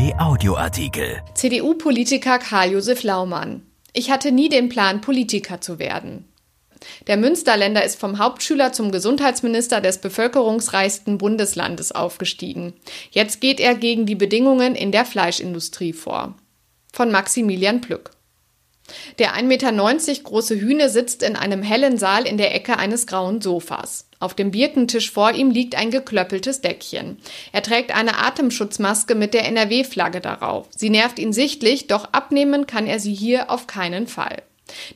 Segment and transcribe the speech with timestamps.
[0.00, 1.20] RP Audioartikel.
[1.34, 3.66] CDU-Politiker Karl-Josef Laumann.
[3.92, 6.24] Ich hatte nie den Plan, Politiker zu werden.
[7.06, 12.72] Der Münsterländer ist vom Hauptschüler zum Gesundheitsminister des bevölkerungsreichsten Bundeslandes aufgestiegen.
[13.10, 16.34] Jetzt geht er gegen die Bedingungen in der Fleischindustrie vor.
[16.92, 18.12] Von Maximilian Plück.
[19.18, 23.42] Der 1,90 Meter große Hühne sitzt in einem hellen Saal in der Ecke eines grauen
[23.42, 24.09] Sofas.
[24.20, 27.16] Auf dem Birkentisch vor ihm liegt ein geklöppeltes Deckchen.
[27.52, 30.68] Er trägt eine Atemschutzmaske mit der NRW-Flagge darauf.
[30.76, 34.42] Sie nervt ihn sichtlich, doch abnehmen kann er sie hier auf keinen Fall.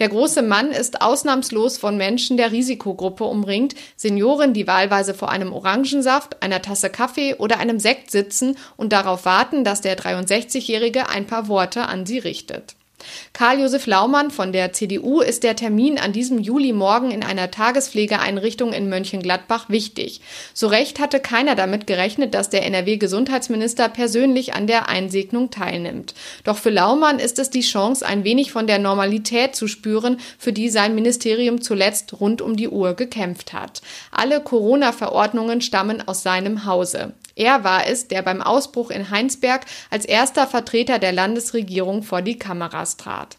[0.00, 5.52] Der große Mann ist ausnahmslos von Menschen der Risikogruppe umringt, Senioren, die wahlweise vor einem
[5.52, 11.26] Orangensaft, einer Tasse Kaffee oder einem Sekt sitzen und darauf warten, dass der 63-Jährige ein
[11.26, 12.74] paar Worte an sie richtet.
[13.32, 18.88] Karl-Josef Laumann von der CDU ist der Termin an diesem Julimorgen in einer Tagespflegeeinrichtung in
[18.88, 20.20] Mönchengladbach wichtig.
[20.54, 26.14] So recht hatte keiner damit gerechnet, dass der NRW-Gesundheitsminister persönlich an der Einsegnung teilnimmt.
[26.44, 30.52] Doch für Laumann ist es die Chance, ein wenig von der Normalität zu spüren, für
[30.52, 33.82] die sein Ministerium zuletzt rund um die Uhr gekämpft hat.
[34.10, 37.14] Alle Corona-Verordnungen stammen aus seinem Hause.
[37.34, 42.38] Er war es, der beim Ausbruch in Heinsberg als erster Vertreter der Landesregierung vor die
[42.38, 43.38] Kameras trat.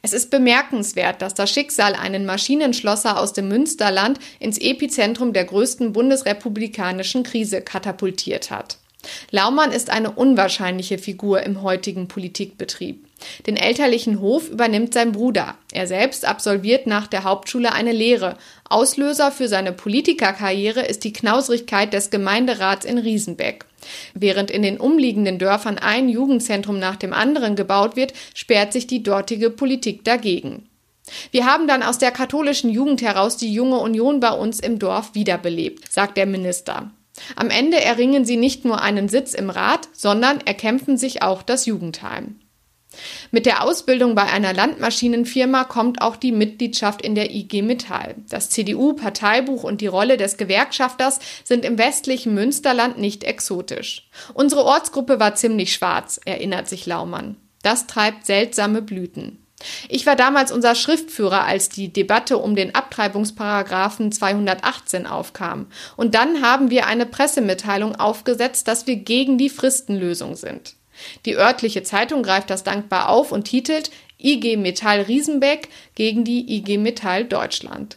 [0.00, 5.92] Es ist bemerkenswert, dass das Schicksal einen Maschinenschlosser aus dem Münsterland ins Epizentrum der größten
[5.92, 8.78] bundesrepublikanischen Krise katapultiert hat.
[9.30, 13.07] Laumann ist eine unwahrscheinliche Figur im heutigen Politikbetrieb.
[13.46, 15.56] Den elterlichen Hof übernimmt sein Bruder.
[15.72, 18.36] Er selbst absolviert nach der Hauptschule eine Lehre.
[18.68, 23.64] Auslöser für seine Politikerkarriere ist die Knausrigkeit des Gemeinderats in Riesenbeck.
[24.14, 29.02] Während in den umliegenden Dörfern ein Jugendzentrum nach dem anderen gebaut wird, sperrt sich die
[29.02, 30.68] dortige Politik dagegen.
[31.30, 35.14] Wir haben dann aus der katholischen Jugend heraus die junge Union bei uns im Dorf
[35.14, 36.90] wiederbelebt, sagt der Minister.
[37.34, 41.66] Am Ende erringen sie nicht nur einen Sitz im Rat, sondern erkämpfen sich auch das
[41.66, 42.36] Jugendheim.
[43.30, 48.14] Mit der Ausbildung bei einer Landmaschinenfirma kommt auch die Mitgliedschaft in der IG Metall.
[48.28, 54.08] Das CDU-Parteibuch und die Rolle des Gewerkschafters sind im westlichen Münsterland nicht exotisch.
[54.34, 57.36] Unsere Ortsgruppe war ziemlich schwarz, erinnert sich Laumann.
[57.62, 59.44] Das treibt seltsame Blüten.
[59.88, 65.66] Ich war damals unser Schriftführer, als die Debatte um den Abtreibungsparagraphen 218 aufkam.
[65.96, 70.74] Und dann haben wir eine Pressemitteilung aufgesetzt, dass wir gegen die Fristenlösung sind.
[71.24, 76.78] Die örtliche Zeitung greift das dankbar auf und titelt IG Metall Riesenbeck gegen die IG
[76.78, 77.96] Metall Deutschland.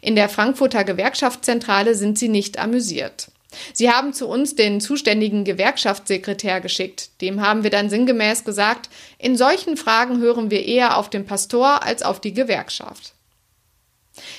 [0.00, 3.28] In der Frankfurter Gewerkschaftszentrale sind sie nicht amüsiert.
[3.72, 7.10] Sie haben zu uns den zuständigen Gewerkschaftssekretär geschickt.
[7.20, 11.82] Dem haben wir dann sinngemäß gesagt, in solchen Fragen hören wir eher auf den Pastor
[11.82, 13.14] als auf die Gewerkschaft.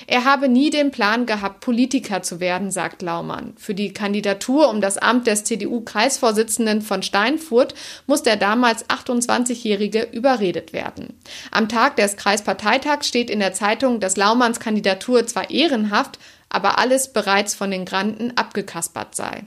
[0.07, 3.53] Er habe nie den Plan gehabt, Politiker zu werden, sagt Laumann.
[3.57, 10.73] Für die Kandidatur um das Amt des CDU-Kreisvorsitzenden von Steinfurt muss der damals 28-Jährige überredet
[10.73, 11.19] werden.
[11.51, 17.13] Am Tag des Kreisparteitags steht in der Zeitung, dass Laumanns Kandidatur zwar ehrenhaft, aber alles
[17.13, 19.43] bereits von den Granden abgekaspert sei.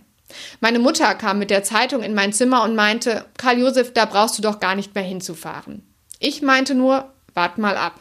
[0.61, 4.39] Meine Mutter kam mit der Zeitung in mein Zimmer und meinte, Karl Josef, da brauchst
[4.39, 5.83] du doch gar nicht mehr hinzufahren.
[6.21, 8.01] Ich meinte nur, wart mal ab.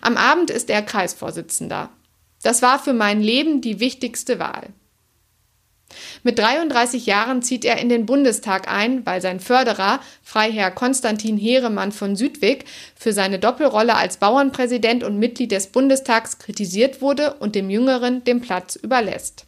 [0.00, 1.90] Am Abend ist er Kreisvorsitzender.
[2.42, 4.68] Das war für mein Leben die wichtigste Wahl.
[6.22, 11.92] Mit 33 Jahren zieht er in den Bundestag ein, weil sein Förderer, Freiherr Konstantin Heeremann
[11.92, 12.64] von Südwig,
[12.94, 18.40] für seine Doppelrolle als Bauernpräsident und Mitglied des Bundestags kritisiert wurde und dem Jüngeren den
[18.40, 19.46] Platz überlässt.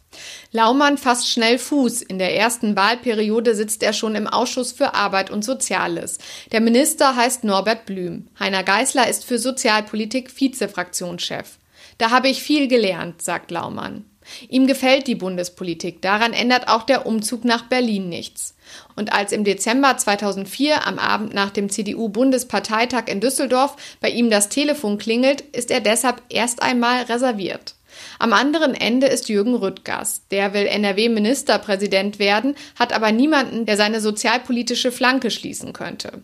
[0.51, 2.01] Laumann fasst schnell Fuß.
[2.01, 6.17] In der ersten Wahlperiode sitzt er schon im Ausschuss für Arbeit und Soziales.
[6.51, 8.27] Der Minister heißt Norbert Blüm.
[8.39, 11.57] Heiner Geißler ist für Sozialpolitik Vizefraktionschef.
[11.97, 14.05] Da habe ich viel gelernt, sagt Laumann.
[14.49, 18.55] Ihm gefällt die Bundespolitik, daran ändert auch der Umzug nach Berlin nichts.
[18.95, 24.49] Und als im Dezember 2004 am Abend nach dem CDU-Bundesparteitag in Düsseldorf bei ihm das
[24.49, 27.75] Telefon klingelt, ist er deshalb erst einmal reserviert.
[28.19, 30.23] Am anderen Ende ist Jürgen Rüttgers.
[30.31, 36.21] Der will NRW-Ministerpräsident werden, hat aber niemanden, der seine sozialpolitische Flanke schließen könnte.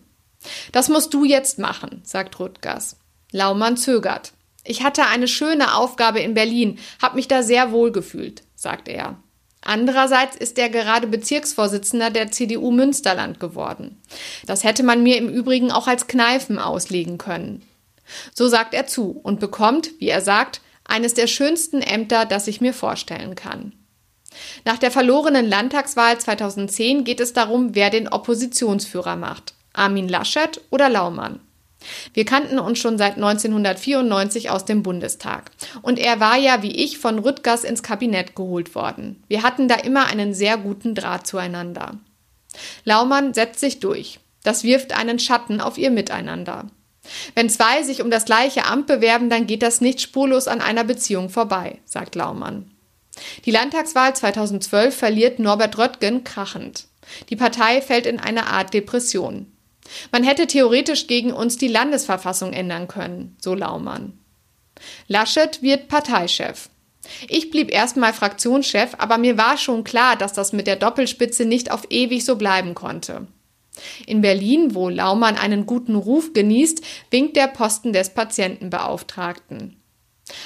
[0.72, 2.96] Das musst du jetzt machen, sagt Rüttgers.
[3.30, 4.32] Laumann zögert.
[4.64, 9.16] Ich hatte eine schöne Aufgabe in Berlin, habe mich da sehr wohl gefühlt, sagt er.
[9.60, 14.02] Andererseits ist er gerade Bezirksvorsitzender der CDU Münsterland geworden.
[14.46, 17.62] Das hätte man mir im Übrigen auch als Kneifen auslegen können.
[18.34, 22.60] So sagt er zu und bekommt, wie er sagt, eines der schönsten Ämter, das ich
[22.60, 23.72] mir vorstellen kann.
[24.64, 29.54] Nach der verlorenen Landtagswahl 2010 geht es darum, wer den Oppositionsführer macht.
[29.72, 31.40] Armin Laschet oder Laumann.
[32.14, 35.50] Wir kannten uns schon seit 1994 aus dem Bundestag.
[35.82, 39.22] Und er war ja wie ich von Rüttgers ins Kabinett geholt worden.
[39.28, 41.98] Wir hatten da immer einen sehr guten Draht zueinander.
[42.84, 44.20] Laumann setzt sich durch.
[44.42, 46.66] Das wirft einen Schatten auf ihr Miteinander.
[47.34, 50.84] Wenn zwei sich um das gleiche Amt bewerben, dann geht das nicht spurlos an einer
[50.84, 52.70] Beziehung vorbei, sagt Laumann.
[53.44, 56.86] Die Landtagswahl 2012 verliert Norbert Röttgen krachend.
[57.28, 59.51] Die Partei fällt in eine Art Depression.
[60.10, 64.18] Man hätte theoretisch gegen uns die Landesverfassung ändern können, so Laumann.
[65.08, 66.68] Laschet wird Parteichef.
[67.28, 71.70] Ich blieb erstmal Fraktionschef, aber mir war schon klar, dass das mit der Doppelspitze nicht
[71.70, 73.26] auf ewig so bleiben konnte.
[74.06, 79.76] In Berlin, wo Laumann einen guten Ruf genießt, winkt der Posten des Patientenbeauftragten.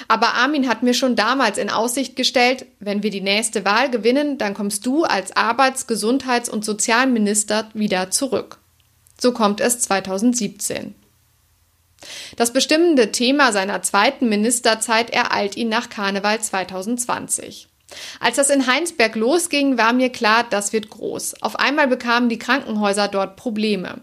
[0.07, 4.37] Aber Armin hat mir schon damals in Aussicht gestellt, wenn wir die nächste Wahl gewinnen,
[4.37, 8.59] dann kommst du als Arbeits-, Gesundheits- und Sozialminister wieder zurück.
[9.19, 10.95] So kommt es 2017.
[12.35, 17.67] Das bestimmende Thema seiner zweiten Ministerzeit ereilt ihn nach Karneval 2020.
[18.19, 21.41] Als das in Heinsberg losging, war mir klar, das wird groß.
[21.41, 24.01] Auf einmal bekamen die Krankenhäuser dort Probleme.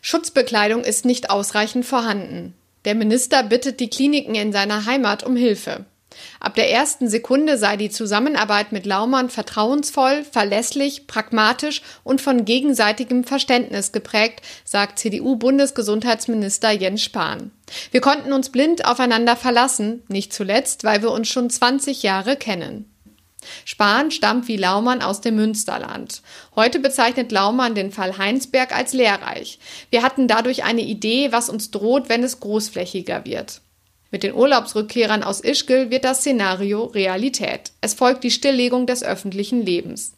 [0.00, 2.54] Schutzbekleidung ist nicht ausreichend vorhanden.
[2.84, 5.86] Der Minister bittet die Kliniken in seiner Heimat um Hilfe.
[6.40, 13.24] Ab der ersten Sekunde sei die Zusammenarbeit mit Laumann vertrauensvoll, verlässlich, pragmatisch und von gegenseitigem
[13.24, 17.52] Verständnis geprägt, sagt CDU-Bundesgesundheitsminister Jens Spahn.
[17.90, 22.92] Wir konnten uns blind aufeinander verlassen, nicht zuletzt, weil wir uns schon 20 Jahre kennen.
[23.64, 26.22] Spahn stammt wie Laumann aus dem Münsterland.
[26.54, 29.58] Heute bezeichnet Laumann den Fall Heinsberg als lehrreich.
[29.90, 33.60] Wir hatten dadurch eine Idee, was uns droht, wenn es großflächiger wird.
[34.12, 37.72] Mit den Urlaubsrückkehrern aus Ischgl wird das Szenario Realität.
[37.80, 40.12] Es folgt die Stilllegung des öffentlichen Lebens.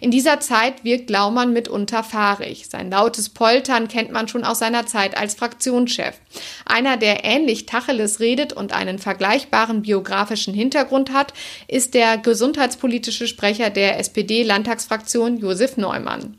[0.00, 2.66] In dieser Zeit wirkt Laumann mitunter fahrig.
[2.68, 6.18] Sein lautes Poltern kennt man schon aus seiner Zeit als Fraktionschef.
[6.64, 11.34] Einer, der ähnlich Tacheles redet und einen vergleichbaren biografischen Hintergrund hat,
[11.68, 16.38] ist der gesundheitspolitische Sprecher der SPD-Landtagsfraktion Josef Neumann.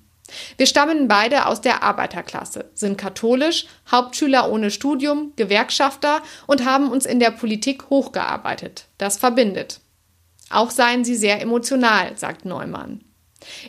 [0.57, 7.05] Wir stammen beide aus der Arbeiterklasse, sind katholisch, Hauptschüler ohne Studium, Gewerkschafter und haben uns
[7.05, 8.85] in der Politik hochgearbeitet.
[8.97, 9.79] Das verbindet.
[10.49, 13.01] Auch seien sie sehr emotional, sagt Neumann.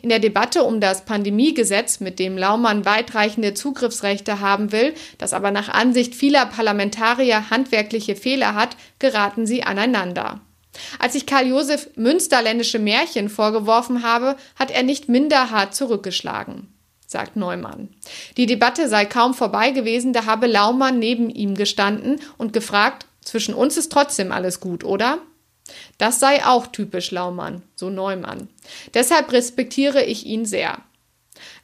[0.01, 5.51] In der Debatte um das Pandemiegesetz, mit dem Laumann weitreichende Zugriffsrechte haben will, das aber
[5.51, 10.41] nach Ansicht vieler Parlamentarier handwerkliche Fehler hat, geraten sie aneinander.
[10.99, 16.69] Als ich Karl Josef münsterländische Märchen vorgeworfen habe, hat er nicht minder hart zurückgeschlagen,
[17.07, 17.89] sagt Neumann.
[18.37, 23.55] Die Debatte sei kaum vorbei gewesen, da habe Laumann neben ihm gestanden und gefragt, zwischen
[23.55, 25.19] uns ist trotzdem alles gut, oder?
[25.99, 28.49] Das sei auch typisch Laumann, so Neumann.
[28.95, 30.79] Deshalb respektiere ich ihn sehr.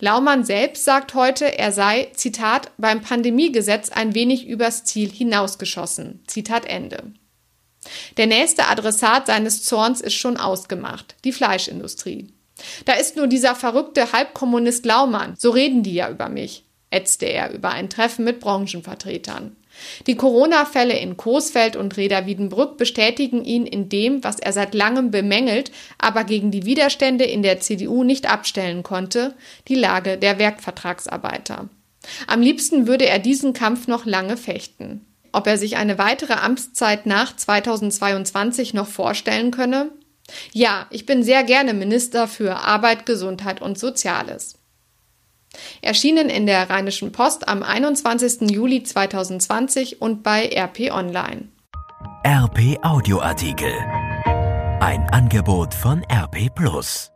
[0.00, 6.22] Laumann selbst sagt heute, er sei, Zitat, beim Pandemiegesetz ein wenig übers Ziel hinausgeschossen.
[6.26, 7.12] Zitat Ende.
[8.16, 12.28] Der nächste Adressat seines Zorns ist schon ausgemacht, die Fleischindustrie.
[12.84, 17.52] Da ist nur dieser verrückte Halbkommunist Laumann, so reden die ja über mich, ätzte er
[17.52, 19.56] über ein Treffen mit Branchenvertretern.
[20.06, 25.10] Die Corona-Fälle in Coesfeld und Reda Wiedenbrück bestätigen ihn in dem, was er seit langem
[25.10, 29.34] bemängelt, aber gegen die Widerstände in der CDU nicht abstellen konnte,
[29.68, 31.68] die Lage der Werkvertragsarbeiter.
[32.26, 35.06] Am liebsten würde er diesen Kampf noch lange fechten.
[35.32, 39.90] Ob er sich eine weitere Amtszeit nach 2022 noch vorstellen könne?
[40.52, 44.58] Ja, ich bin sehr gerne Minister für Arbeit, Gesundheit und Soziales.
[45.82, 48.50] Erschienen in der Rheinischen Post am 21.
[48.50, 51.48] Juli 2020 und bei RP Online.
[52.24, 53.72] RP Audioartikel.
[54.80, 57.11] Ein Angebot von RP Plus.